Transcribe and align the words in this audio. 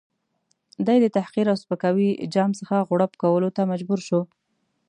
دی 0.85 0.97
د 1.01 1.07
تحقیر 1.17 1.45
او 1.51 1.57
سپکاوي 1.63 2.09
جام 2.33 2.51
څخه 2.59 2.85
غوړپ 2.87 3.11
کولو 3.21 3.49
ته 3.55 3.61
مجبور 3.71 3.99
شو. 4.07 4.21